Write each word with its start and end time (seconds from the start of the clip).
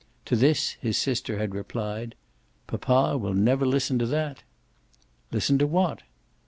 To 0.25 0.35
this 0.35 0.77
his 0.81 0.97
sister 0.97 1.37
had 1.37 1.53
replied: 1.53 2.15
"Papa 2.65 3.19
will 3.19 3.35
never 3.35 3.67
listen 3.67 3.99
to 3.99 4.07
that." 4.07 4.41
"Listen 5.31 5.59
to 5.59 5.67
what?" 5.67 6.01